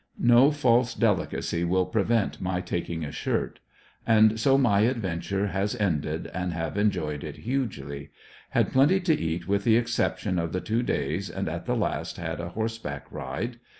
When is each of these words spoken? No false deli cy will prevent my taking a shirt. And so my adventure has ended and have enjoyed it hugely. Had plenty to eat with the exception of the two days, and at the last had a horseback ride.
No 0.17 0.49
false 0.49 0.95
deli 0.95 1.27
cy 1.43 1.63
will 1.63 1.85
prevent 1.85 2.41
my 2.41 2.59
taking 2.59 3.05
a 3.05 3.11
shirt. 3.11 3.59
And 4.07 4.39
so 4.39 4.57
my 4.57 4.79
adventure 4.79 5.45
has 5.49 5.75
ended 5.75 6.25
and 6.33 6.53
have 6.53 6.75
enjoyed 6.75 7.23
it 7.23 7.37
hugely. 7.45 8.09
Had 8.49 8.73
plenty 8.73 8.99
to 8.99 9.13
eat 9.13 9.47
with 9.47 9.63
the 9.63 9.77
exception 9.77 10.39
of 10.39 10.53
the 10.53 10.59
two 10.59 10.81
days, 10.81 11.29
and 11.29 11.47
at 11.47 11.67
the 11.67 11.75
last 11.75 12.17
had 12.17 12.39
a 12.39 12.49
horseback 12.49 13.05
ride. 13.11 13.59